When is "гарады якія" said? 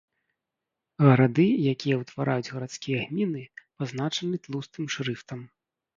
1.05-1.95